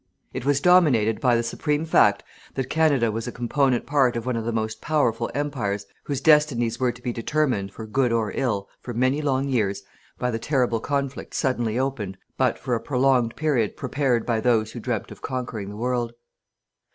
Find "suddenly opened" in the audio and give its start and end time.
11.35-12.17